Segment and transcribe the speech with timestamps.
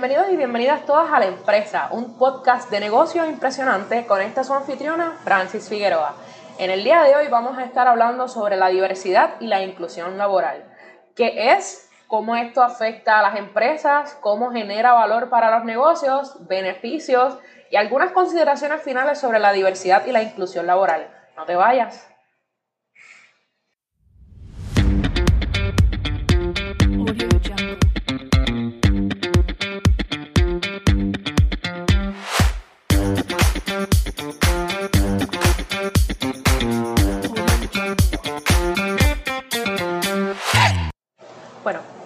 [0.00, 4.54] Bienvenidos y bienvenidas todas a La Empresa, un podcast de negocios impresionante con esta su
[4.54, 6.14] anfitriona, Francis Figueroa.
[6.56, 10.16] En el día de hoy vamos a estar hablando sobre la diversidad y la inclusión
[10.16, 10.64] laboral.
[11.14, 11.90] ¿Qué es?
[12.06, 14.16] ¿Cómo esto afecta a las empresas?
[14.22, 16.48] ¿Cómo genera valor para los negocios?
[16.48, 17.36] ¿Beneficios?
[17.70, 21.10] Y algunas consideraciones finales sobre la diversidad y la inclusión laboral.
[21.36, 22.09] No te vayas.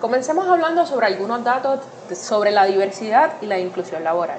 [0.05, 1.81] Comencemos hablando sobre algunos datos
[2.13, 4.39] sobre la diversidad y la inclusión laboral.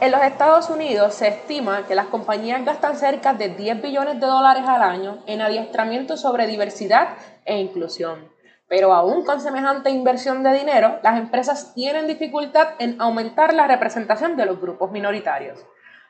[0.00, 4.26] En los Estados Unidos se estima que las compañías gastan cerca de 10 billones de
[4.26, 7.08] dólares al año en adiestramiento sobre diversidad
[7.46, 8.28] e inclusión.
[8.68, 14.36] Pero aún con semejante inversión de dinero, las empresas tienen dificultad en aumentar la representación
[14.36, 15.58] de los grupos minoritarios.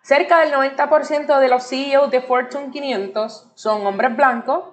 [0.03, 4.65] Cerca del 90% de los CEOs de Fortune 500 son hombres blancos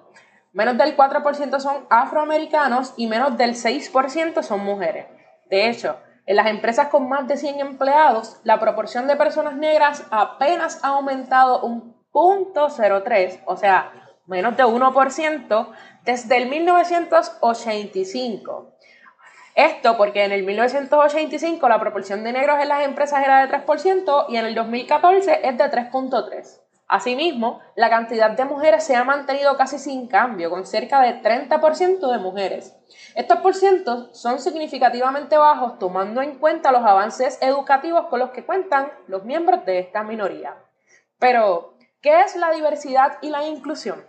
[0.52, 5.06] menos del 4% son afroamericanos y menos del 6% son mujeres.
[5.48, 10.06] De hecho, en las empresas con más de 100 empleados, la proporción de personas negras
[10.10, 13.92] apenas ha aumentado un punto o sea,
[14.26, 15.68] menos de 1%,
[16.04, 18.74] desde el 1985.
[19.54, 24.26] Esto porque en el 1985 la proporción de negros en las empresas era de 3%
[24.28, 26.60] y en el 2014 es de 3.3%.
[26.90, 32.10] Asimismo, la cantidad de mujeres se ha mantenido casi sin cambio, con cerca de 30%
[32.10, 32.76] de mujeres.
[33.14, 38.90] Estos porcientos son significativamente bajos tomando en cuenta los avances educativos con los que cuentan
[39.06, 40.56] los miembros de esta minoría.
[41.20, 44.04] Pero, ¿qué es la diversidad y la inclusión?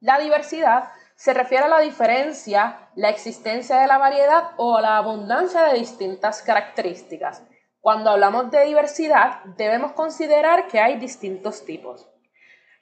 [0.00, 5.62] La diversidad se refiere a la diferencia, la existencia de la variedad o la abundancia
[5.62, 7.42] de distintas características
[7.86, 12.04] cuando hablamos de diversidad, debemos considerar que hay distintos tipos.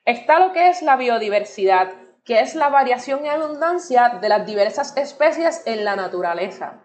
[0.06, 1.92] Está lo que es la biodiversidad,
[2.25, 6.81] que es la variación y abundancia de las diversas especies en la naturaleza.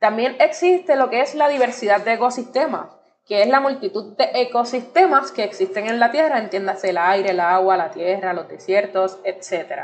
[0.00, 2.90] También existe lo que es la diversidad de ecosistemas,
[3.24, 7.38] que es la multitud de ecosistemas que existen en la Tierra, entiéndase el aire, el
[7.38, 9.82] agua, la tierra, los desiertos, etc.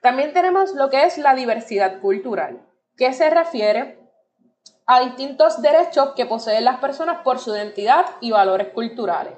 [0.00, 2.60] También tenemos lo que es la diversidad cultural,
[2.96, 3.99] que se refiere
[4.92, 9.34] a distintos derechos que poseen las personas por su identidad y valores culturales.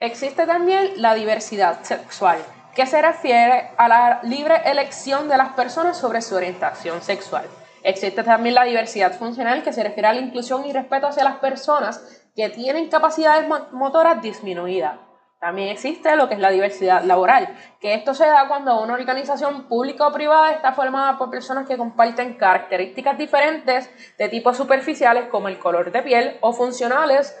[0.00, 2.38] Existe también la diversidad sexual,
[2.74, 7.44] que se refiere a la libre elección de las personas sobre su orientación sexual.
[7.82, 11.36] Existe también la diversidad funcional, que se refiere a la inclusión y respeto hacia las
[11.36, 12.00] personas
[12.34, 14.98] que tienen capacidades motoras disminuidas.
[15.38, 19.68] También existe lo que es la diversidad laboral, que esto se da cuando una organización
[19.68, 25.48] pública o privada está formada por personas que comparten características diferentes de tipos superficiales como
[25.48, 27.38] el color de piel o funcionales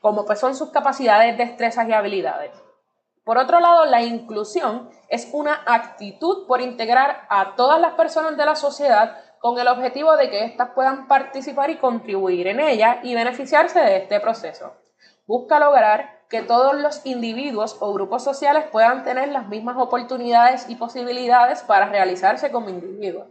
[0.00, 2.52] como pues son sus capacidades, destrezas y habilidades.
[3.24, 8.44] Por otro lado, la inclusión es una actitud por integrar a todas las personas de
[8.44, 13.14] la sociedad con el objetivo de que éstas puedan participar y contribuir en ella y
[13.14, 14.74] beneficiarse de este proceso.
[15.26, 20.76] Busca lograr que todos los individuos o grupos sociales puedan tener las mismas oportunidades y
[20.76, 23.26] posibilidades para realizarse como individuos.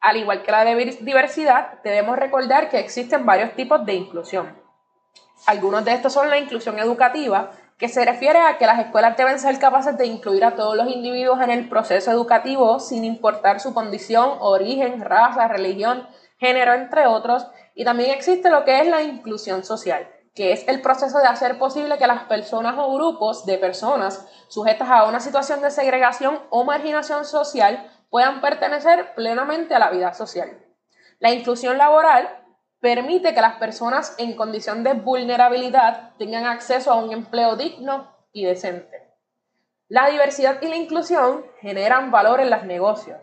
[0.00, 4.54] Al igual que la diversidad, debemos recordar que existen varios tipos de inclusión.
[5.46, 9.38] Algunos de estos son la inclusión educativa, que se refiere a que las escuelas deben
[9.38, 13.74] ser capaces de incluir a todos los individuos en el proceso educativo sin importar su
[13.74, 16.06] condición, origen, raza, religión,
[16.38, 17.46] género, entre otros.
[17.74, 21.58] Y también existe lo que es la inclusión social, que es el proceso de hacer
[21.58, 26.64] posible que las personas o grupos de personas sujetas a una situación de segregación o
[26.64, 30.58] marginación social puedan pertenecer plenamente a la vida social.
[31.20, 32.28] La inclusión laboral
[32.80, 38.44] permite que las personas en condición de vulnerabilidad tengan acceso a un empleo digno y
[38.44, 39.08] decente.
[39.88, 43.20] La diversidad y la inclusión generan valor en los negocios.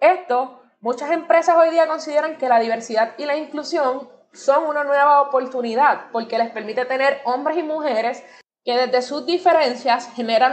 [0.00, 5.22] Esto, muchas empresas hoy día consideran que la diversidad y la inclusión son una nueva
[5.22, 8.22] oportunidad porque les permite tener hombres y mujeres
[8.64, 10.52] que desde sus diferencias generan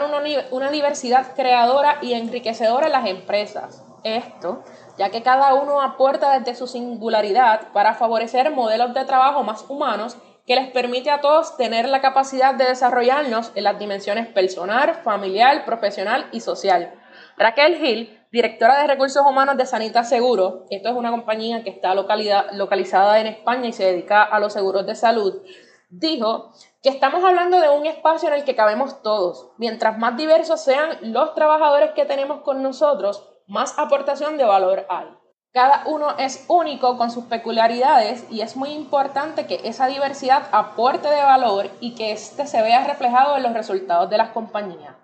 [0.51, 3.83] una, diversidad creadora y enriquecedora en las empresas.
[4.03, 4.63] Esto,
[4.97, 10.17] ya que cada uno aporta desde su singularidad para favorecer modelos de trabajo más humanos
[10.45, 15.65] que les permite a todos tener la capacidad de desarrollarnos en las dimensiones personal, familiar,
[15.65, 16.93] profesional y social.
[17.37, 21.93] Raquel Hill directora de recursos humanos de Sanita Seguro, esto es una compañía que está
[21.93, 25.41] localizada en España y se dedica a los seguros de salud,
[25.89, 26.51] dijo
[26.81, 29.51] que estamos hablando de un espacio en el que cabemos todos.
[29.57, 35.07] Mientras más diversos sean los trabajadores que tenemos con nosotros, más aportación de valor hay.
[35.53, 41.07] Cada uno es único con sus peculiaridades y es muy importante que esa diversidad aporte
[41.07, 44.95] de valor y que éste se vea reflejado en los resultados de las compañías.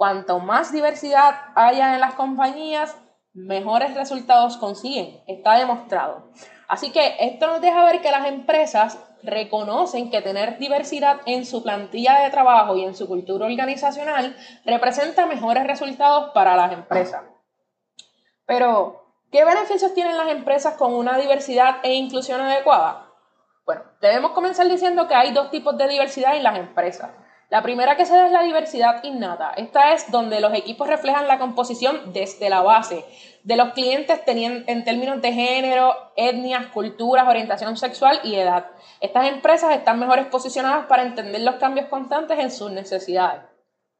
[0.00, 2.96] Cuanto más diversidad haya en las compañías,
[3.34, 5.22] mejores resultados consiguen.
[5.26, 6.30] Está demostrado.
[6.68, 11.62] Así que esto nos deja ver que las empresas reconocen que tener diversidad en su
[11.62, 17.20] plantilla de trabajo y en su cultura organizacional representa mejores resultados para las empresas.
[18.46, 23.06] Pero, ¿qué beneficios tienen las empresas con una diversidad e inclusión adecuada?
[23.66, 27.10] Bueno, debemos comenzar diciendo que hay dos tipos de diversidad en las empresas.
[27.50, 29.52] La primera que se da es la diversidad innata.
[29.56, 33.04] Esta es donde los equipos reflejan la composición desde la base
[33.42, 38.66] de los clientes en términos de género, etnias, culturas, orientación sexual y edad.
[39.00, 43.42] Estas empresas están mejores posicionadas para entender los cambios constantes en sus necesidades.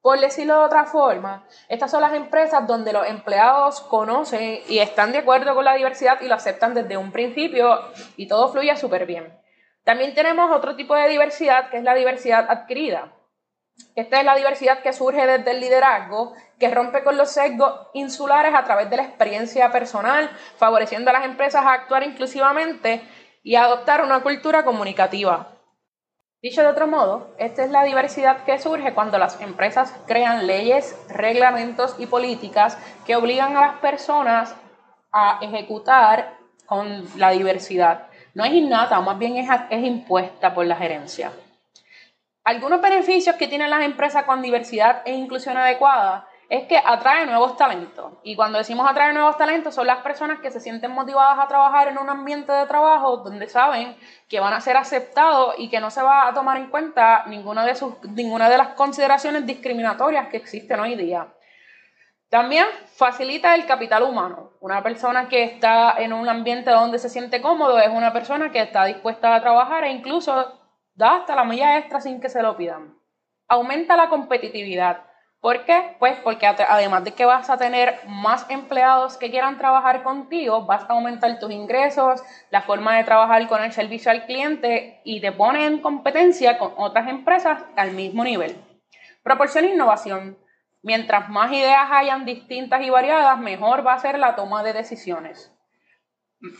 [0.00, 5.10] Por decirlo de otra forma, estas son las empresas donde los empleados conocen y están
[5.10, 7.80] de acuerdo con la diversidad y lo aceptan desde un principio
[8.16, 9.36] y todo fluye súper bien.
[9.82, 13.16] También tenemos otro tipo de diversidad que es la diversidad adquirida.
[13.94, 18.54] Esta es la diversidad que surge desde el liderazgo, que rompe con los sesgos insulares
[18.54, 23.02] a través de la experiencia personal, favoreciendo a las empresas a actuar inclusivamente
[23.42, 25.48] y a adoptar una cultura comunicativa.
[26.42, 30.96] Dicho de otro modo, esta es la diversidad que surge cuando las empresas crean leyes,
[31.10, 34.54] reglamentos y políticas que obligan a las personas
[35.12, 38.06] a ejecutar con la diversidad.
[38.32, 41.30] No es innata, más bien es, es impuesta por la gerencia.
[42.44, 47.56] Algunos beneficios que tienen las empresas con diversidad e inclusión adecuada es que atrae nuevos
[47.56, 48.14] talentos.
[48.24, 51.88] Y cuando decimos atrae nuevos talentos, son las personas que se sienten motivadas a trabajar
[51.88, 53.96] en un ambiente de trabajo donde saben
[54.28, 57.64] que van a ser aceptados y que no se va a tomar en cuenta ninguna
[57.64, 61.28] de, sus, ninguna de las consideraciones discriminatorias que existen hoy día.
[62.30, 62.66] También
[62.96, 64.52] facilita el capital humano.
[64.60, 68.62] Una persona que está en un ambiente donde se siente cómodo es una persona que
[68.62, 70.59] está dispuesta a trabajar e incluso
[71.00, 72.94] da hasta la milla extra sin que se lo pidan.
[73.48, 74.98] Aumenta la competitividad.
[75.40, 75.96] ¿Por qué?
[75.98, 80.82] Pues porque además de que vas a tener más empleados que quieran trabajar contigo, vas
[80.82, 85.32] a aumentar tus ingresos, la forma de trabajar con el servicio al cliente y te
[85.32, 88.62] pone en competencia con otras empresas al mismo nivel.
[89.22, 90.36] Proporciona innovación.
[90.82, 95.50] Mientras más ideas hayan distintas y variadas, mejor va a ser la toma de decisiones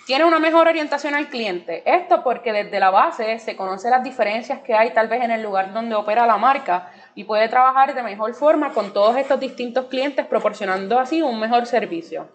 [0.06, 1.82] tiene una mejor orientación al cliente.
[1.87, 5.43] Esto porque desde la base se conocen las diferencias que hay tal vez en el
[5.43, 9.87] lugar donde opera la marca y puede trabajar de mejor forma con todos estos distintos
[9.87, 12.29] clientes proporcionando así un mejor servicio.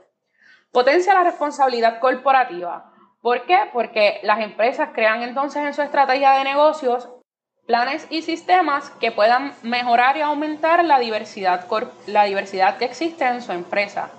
[0.72, 2.92] Potencia la responsabilidad corporativa.
[3.22, 3.58] ¿Por qué?
[3.72, 7.10] Porque las empresas crean entonces en su estrategia de negocios
[7.66, 11.66] planes y sistemas que puedan mejorar y aumentar la diversidad,
[12.08, 14.12] la diversidad que existe en su empresa.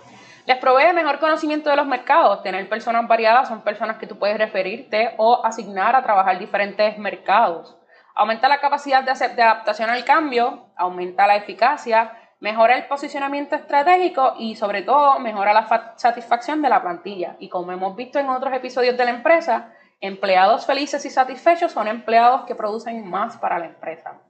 [0.46, 2.43] Les provee mejor conocimiento de los mercados.
[2.44, 7.76] Tener personas variadas son personas que tú puedes referirte o asignar a trabajar diferentes mercados.
[8.14, 14.34] Aumenta la capacidad de, de adaptación al cambio, aumenta la eficacia, mejora el posicionamiento estratégico
[14.38, 17.34] y sobre todo mejora la satisfacción de la plantilla.
[17.40, 21.88] Y como hemos visto en otros episodios de la empresa, empleados felices y satisfechos son
[21.88, 24.20] empleados que producen más para la empresa.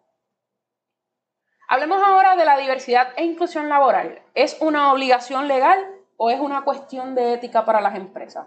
[1.69, 4.23] Hablemos ahora de la diversidad e inclusión laboral.
[4.35, 8.47] ¿Es una obligación legal o es una cuestión de ética para las empresas?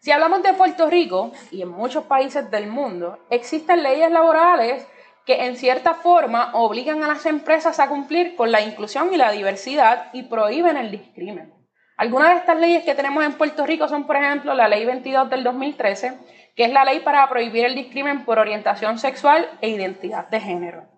[0.00, 4.86] Si hablamos de Puerto Rico y en muchos países del mundo, existen leyes laborales
[5.26, 9.30] que en cierta forma obligan a las empresas a cumplir con la inclusión y la
[9.30, 11.52] diversidad y prohíben el discrimen.
[11.98, 15.28] Algunas de estas leyes que tenemos en Puerto Rico son, por ejemplo, la Ley 22
[15.28, 16.18] del 2013,
[16.56, 20.88] que es la ley para prohibir el discrimen por orientación sexual e identidad de género.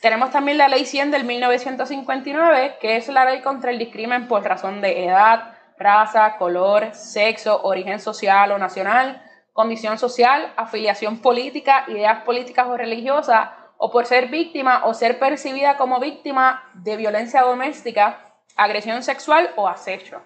[0.00, 4.42] Tenemos también la ley 100 del 1959, que es la ley contra el discrimen por
[4.42, 12.22] razón de edad, raza, color, sexo, origen social o nacional, condición social, afiliación política, ideas
[12.22, 18.34] políticas o religiosas, o por ser víctima o ser percibida como víctima de violencia doméstica,
[18.56, 20.22] agresión sexual o acecho.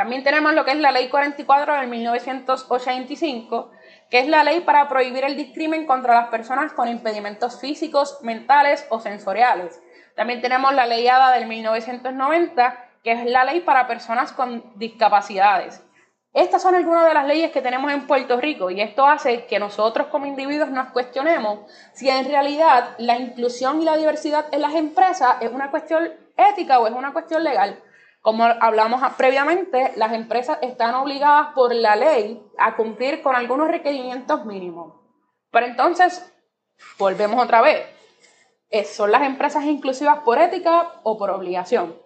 [0.00, 3.70] También tenemos lo que es la Ley 44 del 1985,
[4.08, 8.86] que es la ley para prohibir el discrimen contra las personas con impedimentos físicos, mentales
[8.88, 9.78] o sensoriales.
[10.16, 15.84] También tenemos la ley ADA del 1990, que es la ley para personas con discapacidades.
[16.32, 19.58] Estas son algunas de las leyes que tenemos en Puerto Rico y esto hace que
[19.58, 24.74] nosotros como individuos nos cuestionemos si en realidad la inclusión y la diversidad en las
[24.74, 27.82] empresas es una cuestión ética o es una cuestión legal.
[28.20, 34.44] Como hablamos previamente, las empresas están obligadas por la ley a cumplir con algunos requerimientos
[34.44, 34.94] mínimos.
[35.50, 36.30] Pero entonces,
[36.98, 37.86] volvemos otra vez.
[38.86, 41.98] ¿Son las empresas inclusivas por ética o por obligación?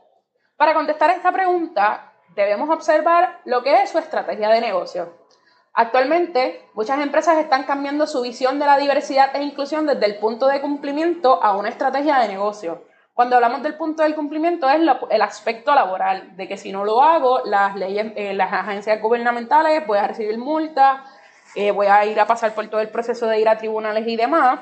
[0.57, 5.13] Para contestar esta pregunta, debemos observar lo que es su estrategia de negocio.
[5.73, 10.47] Actualmente, muchas empresas están cambiando su visión de la diversidad e inclusión desde el punto
[10.47, 12.85] de cumplimiento a una estrategia de negocio.
[13.15, 14.81] Cuando hablamos del punto del cumplimiento es
[15.11, 19.87] el aspecto laboral, de que si no lo hago, las leyes, eh, las agencias gubernamentales
[19.87, 21.01] voy a recibir multas,
[21.55, 24.17] eh, voy a ir a pasar por todo el proceso de ir a tribunales y
[24.17, 24.59] demás.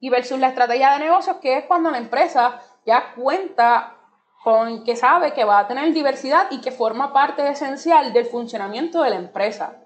[0.00, 3.96] Y versus la estrategia de negocios, que es cuando la empresa ya cuenta
[4.42, 9.02] con que sabe que va a tener diversidad y que forma parte esencial del funcionamiento
[9.02, 9.76] de la empresa.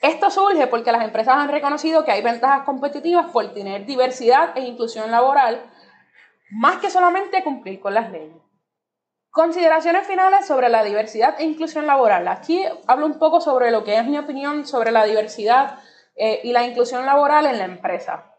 [0.00, 4.60] Esto surge porque las empresas han reconocido que hay ventajas competitivas por tener diversidad e
[4.60, 5.60] inclusión laboral,
[6.50, 8.36] más que solamente cumplir con las leyes.
[9.30, 12.26] Consideraciones finales sobre la diversidad e inclusión laboral.
[12.28, 15.78] Aquí hablo un poco sobre lo que es mi opinión sobre la diversidad
[16.16, 18.32] eh, y la inclusión laboral en la empresa.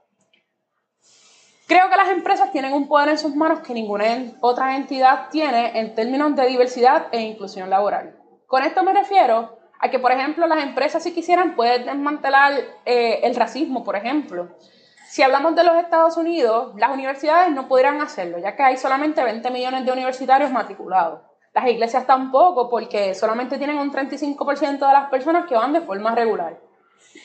[1.67, 4.05] Creo que las empresas tienen un poder en sus manos que ninguna
[4.41, 8.19] otra entidad tiene en términos de diversidad e inclusión laboral.
[8.47, 12.53] Con esto me refiero a que, por ejemplo, las empresas si quisieran pueden desmantelar
[12.85, 14.49] eh, el racismo, por ejemplo.
[15.09, 19.23] Si hablamos de los Estados Unidos, las universidades no pudieran hacerlo, ya que hay solamente
[19.23, 21.21] 20 millones de universitarios matriculados.
[21.51, 26.13] Las iglesias tampoco, porque solamente tienen un 35% de las personas que van de forma
[26.13, 26.59] regular.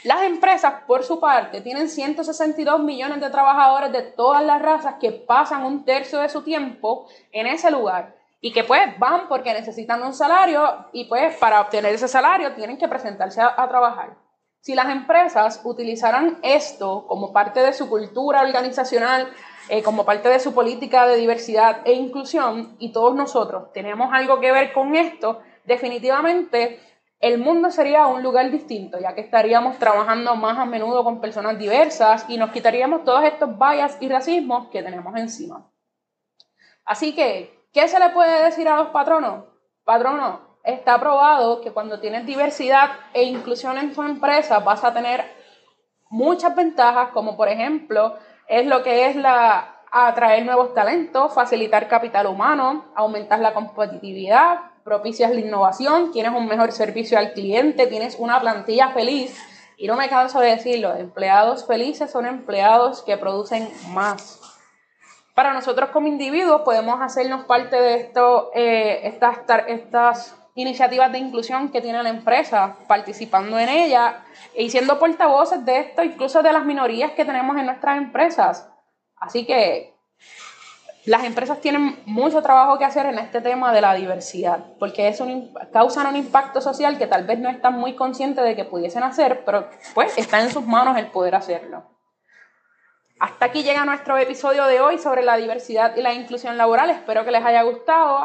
[0.03, 5.13] Las empresas, por su parte, tienen 162 millones de trabajadores de todas las razas que
[5.13, 10.03] pasan un tercio de su tiempo en ese lugar y que pues van porque necesitan
[10.03, 14.24] un salario y pues para obtener ese salario tienen que presentarse a, trabajar.
[14.65, 19.31] Si las empresas utilizaran esto como parte de su cultura organizacional,
[19.69, 24.41] eh, como parte de su política de diversidad e inclusión, y todos nosotros tenemos algo
[24.41, 26.81] que ver con esto, definitivamente
[27.21, 31.59] el mundo sería un lugar distinto, ya que estaríamos trabajando más a menudo con personas
[31.59, 35.71] diversas y nos quitaríamos todos estos bias y racismos que tenemos encima.
[36.87, 39.45] Así que, ¿qué se le puede decir a los patronos?
[39.85, 45.25] Patronos, está probado que cuando tienes diversidad e inclusión en tu empresa vas a tener
[46.09, 48.17] muchas ventajas, como por ejemplo
[48.49, 55.33] es lo que es la atraer nuevos talentos, facilitar capital humano, aumentar la competitividad, propicias
[55.33, 59.41] la innovación, tienes un mejor servicio al cliente, tienes una plantilla feliz.
[59.77, 64.41] Y no me canso de decirlo, empleados felices son empleados que producen más.
[65.35, 71.71] Para nosotros como individuos podemos hacernos parte de esto, eh, estas, estas iniciativas de inclusión
[71.71, 74.25] que tiene la empresa, participando en ella
[74.57, 78.69] y siendo portavoces de esto, incluso de las minorías que tenemos en nuestras empresas.
[79.17, 79.95] Así que
[81.07, 85.21] las empresas tienen mucho trabajo que hacer en este tema de la diversidad, porque es
[85.21, 89.03] un, causan un impacto social que tal vez no están muy conscientes de que pudiesen
[89.03, 91.91] hacer, pero pues está en sus manos el poder hacerlo.
[93.21, 96.91] Hasta aquí llega nuestro episodio de hoy sobre la diversidad y la inclusión laboral.
[96.91, 98.19] Espero que les haya gustado.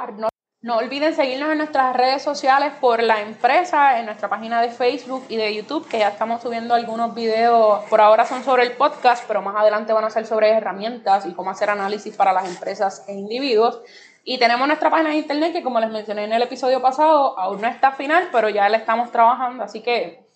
[0.62, 5.24] No olviden seguirnos en nuestras redes sociales por la empresa, en nuestra página de Facebook
[5.30, 7.86] y de YouTube, que ya estamos subiendo algunos videos.
[7.86, 11.32] Por ahora son sobre el podcast, pero más adelante van a ser sobre herramientas y
[11.32, 13.82] cómo hacer análisis para las empresas e individuos.
[14.26, 17.62] Y tenemos nuestra página de internet que, como les mencioné en el episodio pasado, aún
[17.62, 19.64] no está final, pero ya la estamos trabajando.
[19.64, 20.28] Así que,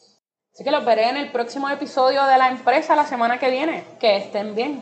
[0.54, 3.84] así que los veré en el próximo episodio de la empresa la semana que viene.
[4.00, 4.82] Que estén bien.